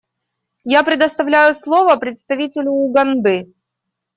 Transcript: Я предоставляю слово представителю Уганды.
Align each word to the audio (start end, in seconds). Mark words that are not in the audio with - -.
Я 0.65 0.81
предоставляю 0.83 1.53
слово 1.53 1.95
представителю 1.95 2.71
Уганды. 2.71 3.53